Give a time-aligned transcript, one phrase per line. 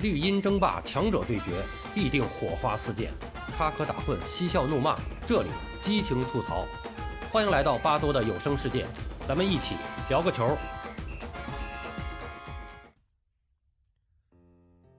[0.00, 1.60] 绿茵争霸，强者对决，
[1.92, 3.10] 必定火花四溅，
[3.56, 5.48] 插科打诨，嬉笑怒骂，这里
[5.80, 6.64] 激情吐槽。
[7.32, 8.86] 欢迎来到巴多的有声世界，
[9.26, 9.74] 咱们一起
[10.08, 10.56] 聊个球。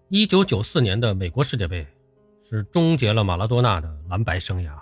[0.10, 1.88] 一九九四年的美国世界杯
[2.44, 4.78] 是终结了马拉多纳的蓝白生涯，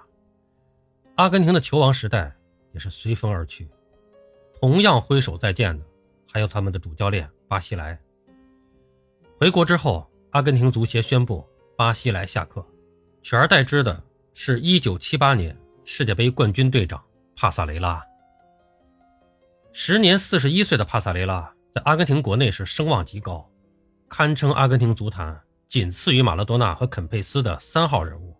[1.14, 2.36] 阿根廷的球王时代
[2.74, 3.70] 也是随风而去。
[4.60, 5.86] 同样挥手再见的，
[6.34, 7.96] 还有他们的主教练巴西莱。
[9.40, 11.44] 回国之后，阿根廷足协宣布
[11.76, 12.64] 巴西莱下课，
[13.24, 14.00] 取而代之的
[14.36, 17.04] 是1978年世界杯冠军队长
[17.36, 18.06] 帕萨雷拉。
[19.74, 23.50] 时年41岁的帕萨雷拉在阿根廷国内是声望极高，
[24.08, 28.38] 堪称阿根廷足坛仅次于马拉多纳和肯佩斯的三号人物。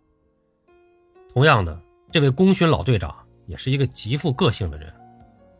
[1.34, 1.76] 同样的，
[2.12, 3.12] 这位功勋老队长
[3.46, 4.94] 也是一个极富个性的人，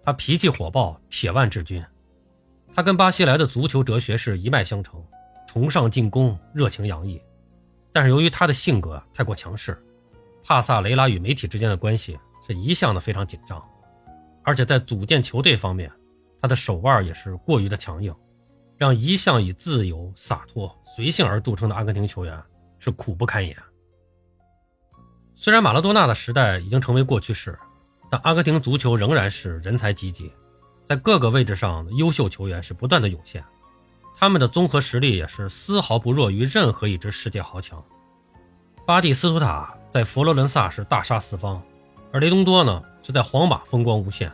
[0.05, 1.85] 他脾气火爆，铁腕治军。
[2.73, 5.05] 他跟巴西莱的足球哲学是一脉相承。
[5.49, 7.19] 崇尚进攻，热情洋溢，
[7.91, 9.83] 但是由于他的性格太过强势，
[10.45, 13.67] 帕萨雷拉与媒体之间的关系是一向的非常紧张，
[14.45, 15.91] 而且在组建球队方面，
[16.43, 18.15] 他的手腕也是过于的强硬，
[18.77, 22.39] 让一向以自由、洒脱、随性而著称的阿根廷球员
[22.79, 23.57] 是苦不堪言。
[25.35, 27.59] 虽然马拉多纳的时代已经成为过去式，
[28.11, 30.31] 但阿根廷足球仍然是人才济济，
[30.85, 33.43] 在各个位置上优秀球员是不断的涌现。
[34.21, 37.81] 他们的综合实力也是丝毫不弱于任何一支世界豪强。
[38.85, 41.63] 巴蒂斯图塔在佛罗伦萨是大杀四方，
[42.11, 44.29] 而雷东多呢是在皇马风光无限，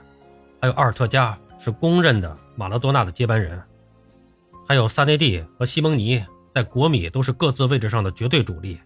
[0.59, 3.63] 还有阿尔特加是公认的马拉多纳的接班人，
[4.67, 8.81] 还有萨内蒂和西蒙尼在国米都是各自位置上的绝对主力。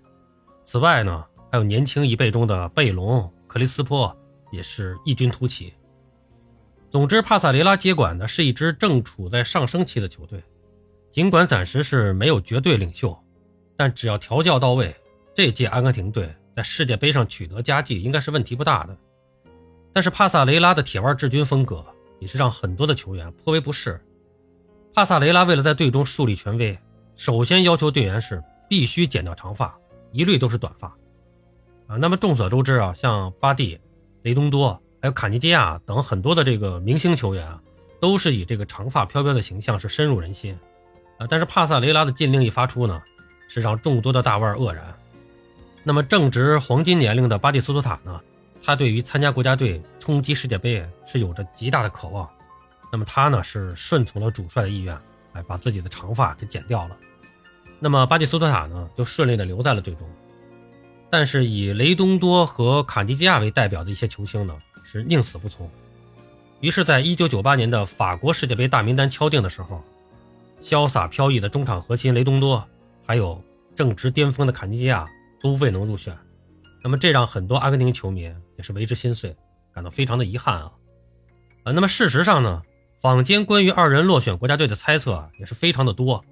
[0.64, 4.12] 此外呢，还有年轻一辈中的贝隆、克里斯波
[4.50, 5.72] 也是异军突起。
[6.90, 10.42] 总之，帕萨雷拉接管的是一支正处在上升期的球队。
[11.18, 13.18] 尽管暂时是没有绝对领袖，
[13.76, 14.94] 但只要调教到位，
[15.34, 18.96] 这届阿根廷队在世界杯上取得佳绩应该是问题不大的。
[19.92, 21.84] 但是帕萨雷拉的铁腕治军风格
[22.20, 24.00] 也是让很多的球员颇为不适。
[24.94, 26.78] 帕萨雷拉为了在队中树立权威，
[27.16, 29.76] 首先要求队员是必须剪掉长发，
[30.12, 30.86] 一律都是短发。
[31.88, 33.76] 啊，那么众所周知啊，像巴蒂、
[34.22, 37.60] 雷东多还有卡尼基亚等很多的这个明星球员啊，
[38.00, 40.56] 都是以这个长发飘飘的形象是深入人心。
[41.18, 41.26] 啊！
[41.28, 43.02] 但是帕萨雷拉的禁令一发出呢，
[43.48, 44.82] 是让众多的大腕愕然。
[45.84, 48.20] 那么正值黄金年龄的巴蒂斯图塔呢，
[48.62, 52.28] 他对于参加国家队冲击世界杯是有着极大的渴望。
[52.92, 54.96] 那么他呢是顺从了主帅的意愿，
[55.32, 56.96] 哎，把自己的长发给剪掉了。
[57.80, 60.08] 那么巴蒂斯图塔呢就顺利的留在了队中。
[61.10, 64.54] 但是以雷东多和卡迪基亚为代表的一些球星呢
[64.84, 65.70] 是宁死不从。
[66.60, 69.82] 于是，在1998年的法国世界杯大名单敲定的时候。
[70.60, 72.66] 潇洒飘逸的中场核心雷东多，
[73.06, 73.42] 还有
[73.74, 75.08] 正值巅峰的坎尼基亚
[75.40, 76.16] 都未能入选，
[76.82, 78.22] 那么这让很多阿根廷球迷
[78.56, 79.34] 也是为之心碎，
[79.72, 80.72] 感到非常的遗憾啊！
[81.62, 82.62] 啊，那么事实上呢，
[83.00, 86.24] 坊间关于二人落选国家队的猜测也是非常的多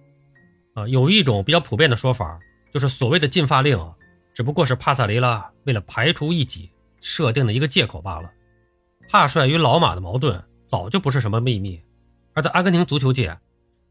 [0.75, 2.39] 啊，有一种比较普遍的说法，
[2.73, 3.79] 就是所谓的禁发令，
[4.35, 6.71] 只不过是帕萨雷拉为了排除异己
[7.01, 8.31] 设定的一个借口罢了。
[9.09, 11.81] 帕帅与老马的矛盾早就不是什么秘密，
[12.35, 13.39] 而在阿根廷足球界。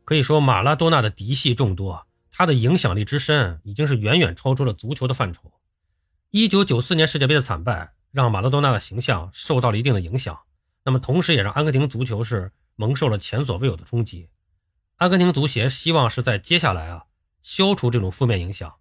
[0.06, 5.52] 可以说，马拉多纳的嫡系众多，他的影响力之深已经是远远超出了足球的范畴。
[6.30, 10.40] 一九九四年世界杯的惨败，让马拉多纳的形象受到了一定的影响，
[10.84, 14.30] 那么同时也让阿根廷足球是蒙受了前所未有的冲击。
[14.98, 17.06] 阿根廷足协希望是在接下来啊，
[17.42, 18.76] 消除这种负面影响，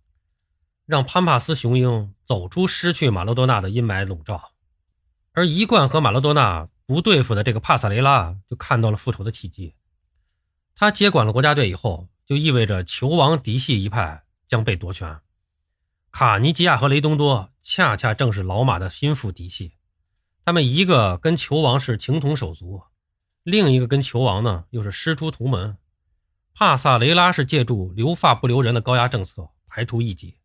[0.84, 4.52] 让潘帕斯雄鹰走出失去马拉多纳的阴霾笼罩，
[5.32, 9.74] 而一贯和马拉多纳不对付的这个帕萨雷拉就看到了复仇的契机。
[10.76, 15.20] 他接管了国家队以后，就意味着球王嫡系一派将被夺权。
[16.10, 19.74] 卡尼吉亚和雷东多恰恰正是老马的心腹嫡系，
[20.44, 22.82] 他们一个跟球王是情同手足，
[23.42, 25.76] 另一个跟球王呢又是师出同门。
[26.54, 30.38] 帕萨雷拉是借助留发不留人的高压政策排除异己，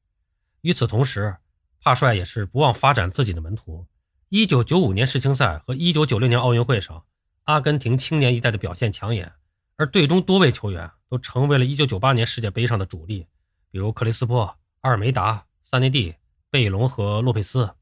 [0.62, 1.38] 与此同时，
[1.81, 3.86] 帕帅也是不忘发展自己的门徒。
[4.30, 7.04] 一九九五年世青赛和一九九六年奥运会上，
[7.45, 9.33] 阿根廷青年一代的表现抢眼。
[9.80, 13.28] 而队中多位球员都成为了1998年世界杯上的主力，
[13.72, 16.16] 比如克里斯珀、阿尔梅达、萨内蒂、
[16.52, 17.76] 贝隆和洛佩斯，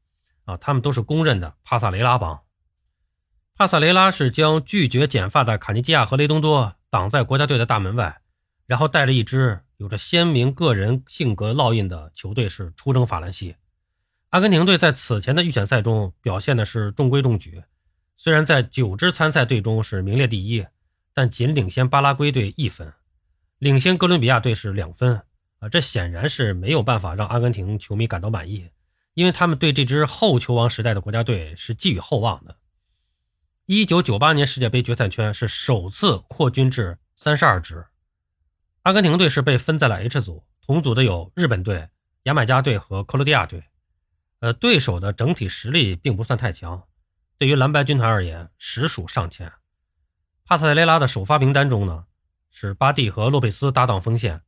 [0.44, 2.40] 啊，他们都是公认的帕萨雷拉帮。
[3.56, 8.20] 帕萨雷拉是将拒绝剪发的卡尼基亚和雷东多挡在国家队的大门外，
[8.66, 13.56] 然后带着一支有着鲜明个人性格烙印的球队是出征法兰西。
[14.28, 17.64] 阿根廷队在此前的预选赛中表现的是中规中矩，
[18.16, 20.64] 虽然在九支参赛队中是名列第一。
[21.18, 22.92] 但仅领先巴拉圭队一分，
[23.58, 25.20] 领先哥伦比亚队是两分，
[25.58, 28.70] 啊，这显然是没有办法让阿根廷球迷感到满意，
[29.14, 32.54] 因为他们对这支后球王时代的国家队是寄予厚望的。
[33.66, 37.84] 一九九八年世界杯决赛圈是首次扩军至三十二支，
[38.82, 41.88] 阿根廷队是被分在了 H 组，同组的有日本队、
[42.22, 43.64] 牙买加队和克罗地亚队。
[44.38, 46.80] 呃，对手的整体实力并不算太强，
[47.38, 49.50] 对于蓝白军团而言，实属尚浅。
[50.48, 52.06] 帕塞雷拉的首发名单中呢，
[52.50, 54.40] 是巴蒂和洛佩斯搭档锋线，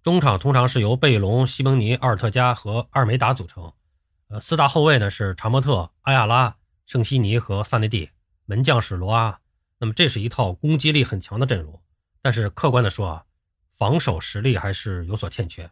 [0.00, 3.72] 中场通常是由贝隆、西蒙尼、阿尔特加和阿尔梅达组成。
[4.28, 8.10] 呃，四大后卫呢是查莫特、阿亚拉、圣西尼和萨内蒂。
[8.44, 9.40] 门将是罗阿，
[9.78, 11.82] 那么这是一套攻击力很强的阵容，
[12.22, 13.24] 但是客观的说啊，
[13.72, 15.68] 防守实力还是有所欠缺。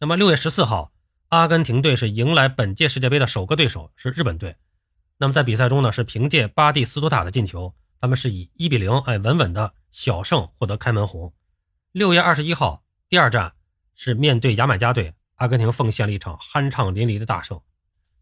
[0.00, 0.92] 那么六月十四号，
[1.28, 4.56] 阿根廷队是迎来本届世界杯的首个对手是日本队。
[5.18, 7.74] 那么在比赛中呢，是凭借巴蒂斯图塔的进球，
[8.04, 11.32] 他们是以一比零哎稳稳的小胜获得开门红。
[11.90, 13.54] 六月二十一号，第二战
[13.94, 17.58] 是面对牙买加队，阿根廷奉献了一场酣畅淋漓的大胜，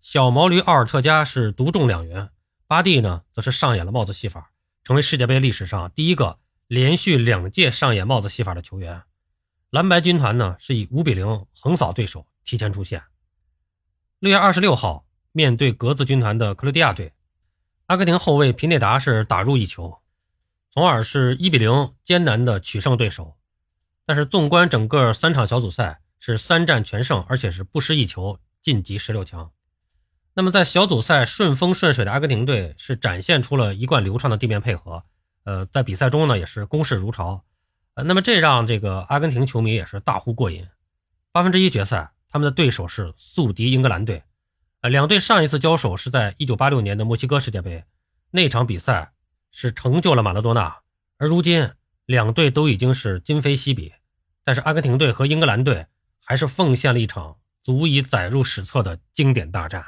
[0.01, 2.31] 小毛驴奥尔特加是独中两元。
[2.69, 4.53] 巴蒂呢，则是上演了帽子戏法，
[4.85, 6.39] 成为世界杯历史上第一个
[6.69, 9.03] 连续两届上演帽子戏法的球员。
[9.71, 13.03] 蓝白军团呢，是以五比零横扫对手，提前出线。
[14.21, 17.13] 六月二十六号，面对格子军团的克罗地亚队，
[17.93, 19.99] 阿根廷后卫皮内达是打入一球，
[20.71, 23.37] 从而是一比零艰难的取胜对手。
[24.07, 29.51] 但是纵观整个三场小组赛，是三战全胜，而且是不失一球，晋级十六强。
[30.33, 35.05] 那么在小组赛顺风顺水的阿根廷队是展现出了一贯流畅的地面配合，
[35.45, 37.45] 呃，在比赛中呢也是攻势如潮，
[37.93, 40.67] 呃，那么这让这个阿根廷球迷也是大呼过瘾。
[41.31, 44.23] 八分之一决赛，他们的对手是宿敌英格兰队，
[44.83, 47.85] 呃，两队上一次交手是在一九八六年的墨西哥世界杯，
[48.33, 49.13] 那场比赛
[49.53, 50.81] 是成就了马拉多纳，
[51.19, 51.71] 而如今
[52.05, 53.93] 两队都已经是今非昔比，
[54.43, 55.87] 但是阿根廷队和英格兰队
[56.19, 59.87] 还是奉献了一场足以载入史册的经典大战。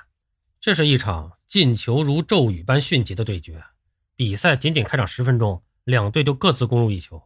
[0.60, 3.60] 这是一场进球如骤雨般迅疾的对决。
[4.14, 7.20] 比赛仅仅开场十分钟，两队就各自攻入一球。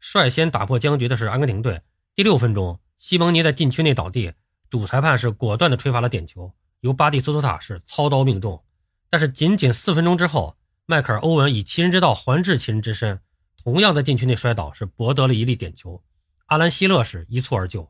[0.00, 1.82] 率先打破僵局的是阿根廷队。
[2.16, 4.32] 第六分钟，西蒙尼在禁区内倒地，
[4.68, 8.62] 主裁判是果断地吹罚了点球，由巴蒂斯图塔是操刀命中。
[9.08, 10.56] 但是仅仅四分钟之后，
[10.86, 13.20] 迈克尔·欧文以其人之道还治其人之身，
[13.62, 16.02] 同样在禁区内摔倒，是博得了一粒点球。
[16.46, 17.88] 阿兰·希勒是一蹴而就。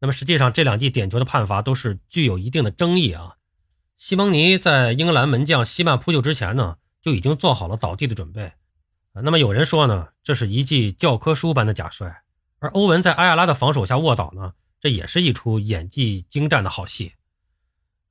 [0.00, 3.36] 那么实际上，这两记点球的判罚都是具有一定的争议啊。
[3.96, 8.52] 西蒙尼在英格兰门将希曼扑救之前呢，就已经做好了倒地的准备。
[9.12, 12.22] 那么有人说呢，这是一记教科书般的假摔。
[12.58, 17.12] 而欧文在阿亚拉的防守下卧倒呢，这也是一出演技精湛的好戏。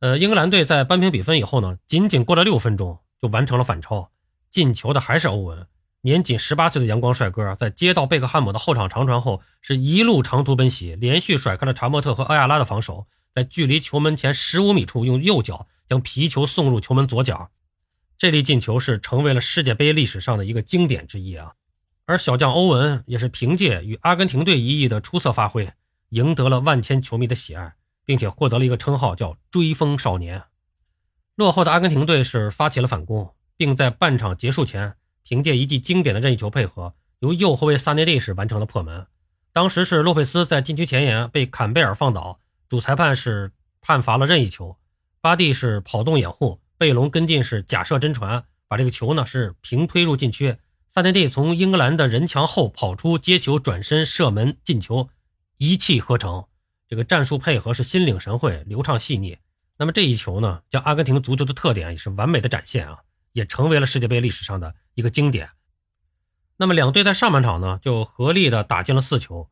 [0.04, 4.12] 呃，英格兰队在扳平比分以后呢，仅仅过了六分钟就完成了反超，
[4.52, 5.66] 进球的还是欧文。
[6.02, 13.08] 年仅十八岁的阳光帅哥，在接到贝克汉姆的后场长传后，是一路长途奔袭，连续甩开了查莫特和奥亚拉的防守。
[13.34, 17.50] 在距离球门前十五米处，用右脚将皮球送入球门左脚，
[18.18, 21.54] 这粒进球是成为了世界杯历史上的一个经典之一啊！
[22.06, 25.72] 而小将欧文也是凭借与阿根廷队一役的出色发挥，
[26.10, 30.44] 赢得了万千球迷的喜爱，并且获得了一个称号叫“追风少年”。
[31.36, 39.08] 落后的阿根廷队是发起了反攻，并在半场结束前，凭借一记经典的任意球配合，由右后卫萨内蒂是完成了破门。
[39.52, 42.40] 当时是洛佩斯在禁区前沿被坎贝尔放倒。
[42.70, 44.78] 主裁判是判罚了任意球，
[45.22, 50.58] 巴蒂是跑动掩护，贝隆跟进是假设真传，把这个球呢是平推入禁区。
[50.90, 55.10] 萨内蒂从英格兰的人墙后跑出接球，转身射门进球，
[55.58, 56.46] 一气呵成。
[56.94, 59.36] 这个战术配合是心领神会，流畅细腻。
[59.80, 63.00] 那么这一球呢，将阿根廷足球的特点也是完美的展现啊，
[63.32, 65.50] 也成为了世界杯历史上的一个经典。
[66.56, 69.50] 那么两队在上半场呢就合力的打进了四球，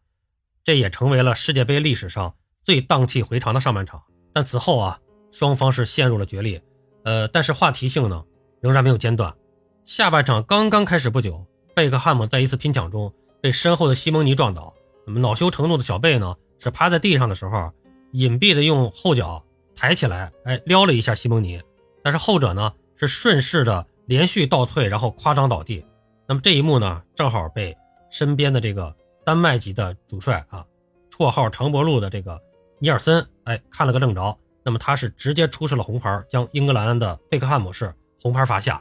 [0.63, 2.35] 这也成为了世界杯历史上。
[2.61, 4.99] 最荡气回肠的上半场，但此后啊，
[5.31, 6.63] 双方是陷入了决裂。
[7.05, 8.23] 呃，但是话题性呢，
[8.61, 9.35] 仍然没有间断。
[9.83, 11.43] 下半场刚刚开始不久，
[11.73, 14.71] 贝克汉姆在一次拼抢中被身后的西蒙尼撞倒。
[15.07, 17.71] 那么恼羞成怒的小贝呢，是趴在地上的时候，
[18.11, 19.43] 隐蔽的用后脚
[19.75, 21.61] 抬起来，哎，撩了一下西蒙尼。
[22.03, 25.83] 但是后者呢，是顺势的连续倒退，然后夸张倒地。
[26.27, 27.75] 那么这一幕呢，正好被
[28.11, 30.63] 身边的这个丹麦籍的主帅啊，
[31.09, 32.39] 绰号长脖鹿的这个。
[32.79, 34.37] 尼尔森，哎，看了个正着。
[34.63, 38.75] 那么他是直接出示了红牌，将英格兰的贝克汉姆是红牌罚下。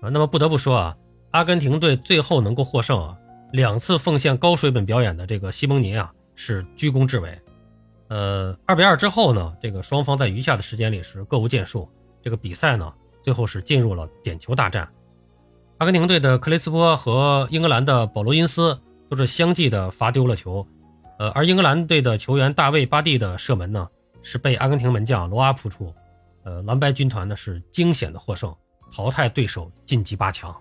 [0.00, 0.96] 啊，那么不得不说啊，
[1.32, 3.16] 阿根廷队最后能够获胜啊，
[3.52, 7.40] 两次奉献高水本表演的这个西蒙尼啊，是居功至伟。
[8.08, 11.88] 呃，二比二之后呢，这个双方在余下的时间里是各无建树。
[12.22, 14.88] 这个比赛呢，最后是进入了点球大战。
[15.78, 20.66] 阿根廷队的克雷斯波和英格兰的保罗因斯都是相继的罚丢了球。
[21.18, 23.88] 呃，而英格兰队的球员大卫巴蒂的射门呢，
[24.22, 25.92] 是被阿根廷门将罗阿扑出。
[26.44, 28.54] 呃，蓝白军团呢是惊险的获胜，
[28.92, 30.54] 淘汰对手晋级八强。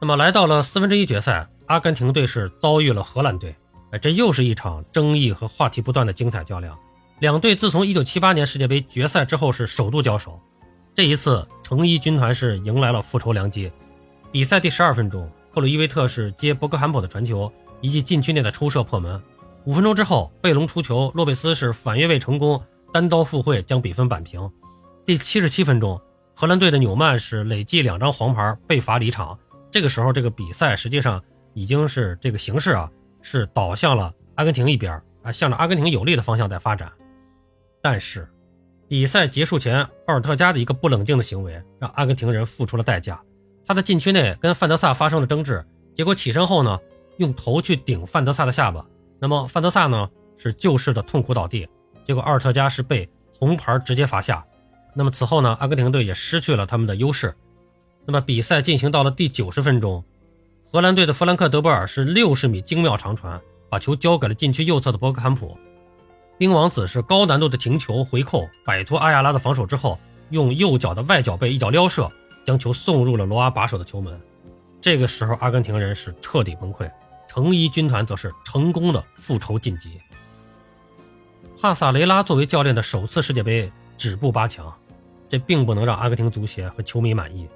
[0.00, 3.54] 那么来到了四分之一决赛，阿根廷队是遭遇了荷兰队。
[3.92, 6.76] 哎，这又是一场争议和话题不断的精彩较量。
[7.20, 10.40] 两队自从1978年世界杯决赛之后是首度交手，
[10.94, 13.70] 这一次橙衣军团是迎来了复仇良机。
[14.32, 19.22] 比赛第十二分钟，克鲁伊维特是接博格坎普的传球，一记禁区内的抽射破门。
[19.64, 22.60] 五分钟之后，贝隆出球，洛佩斯是反越位成功，
[22.94, 24.50] 单刀赴会将比分扳平。
[25.04, 26.00] 第七十七分钟，
[26.34, 29.38] 荷兰队的纽曼是累计两张黄牌被罚离场。
[29.70, 31.22] 这个时候，这个比赛实际上
[31.52, 32.90] 已经是这个形势啊，
[33.22, 36.92] 是倒向了阿根廷一边啊，向着阿根廷有利的方向在发展。
[37.80, 38.28] 但是，
[38.88, 43.20] 比赛结束前，奥尔特加的一个不冷静的行为让阿根廷人付出了代价。
[43.64, 45.64] 他在禁区内跟范德萨发生了争执，
[45.94, 46.78] 结果起身后呢，
[47.16, 48.84] 用头去顶范德萨的下巴。
[49.18, 51.68] 那么范德萨呢是就势的痛苦倒地，
[52.04, 54.44] 结果奥尔特加是被红牌直接罚下。
[54.94, 57.34] 那么此后呢，阿根廷队也失去了他们的优势。
[58.04, 60.04] 那么比赛进行到了第九十分钟，
[60.72, 63.38] 荷兰队的弗兰克德波尔是六十米精妙长传，
[63.68, 65.54] 把球交给了禁区右侧的博格坎普。
[66.38, 70.00] 冰王子是高难度的停球回扣，摆脱阿亚拉的防守之后，
[70.30, 72.10] 用右脚的外脚背一脚撩射，
[72.42, 74.18] 将球送入了罗阿把守的球门。
[74.80, 76.90] 这个时候，阿根廷人是彻底崩溃。
[77.28, 80.00] 橙衣军团则是成功的复仇晋级。
[81.60, 84.72] 帕萨雷拉作为教练的首次世界杯止步八强，
[85.28, 87.46] 这并不能让阿根廷足协和球迷满意。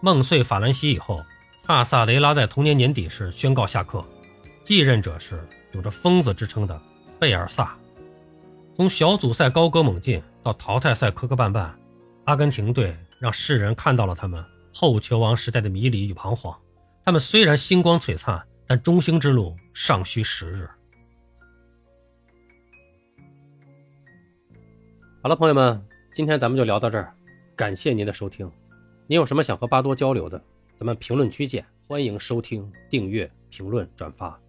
[0.00, 1.22] 梦碎法兰西以后，
[1.66, 4.04] 帕萨雷拉在同年年底时宣告下课，
[4.62, 5.40] 继任者是
[5.72, 6.78] 有着“疯子”之称的
[7.18, 7.74] 贝尔萨。
[8.76, 11.70] 从小组赛高歌猛进到淘汰赛磕磕绊绊，
[12.24, 14.44] 阿根廷队让世人看到了他们
[14.74, 16.54] 后球王时代的迷离与彷徨。
[17.02, 18.44] 他们虽然星光璀璨。
[18.66, 20.66] 但中兴之路尚需时日。
[25.22, 27.14] 好了，朋友们，今天咱们就聊到这儿，
[27.54, 28.50] 感谢您的收听。
[29.06, 30.42] 您有什么想和巴多交流的，
[30.76, 31.64] 咱们评论区见。
[31.86, 34.43] 欢迎收听、订阅、评论、转发。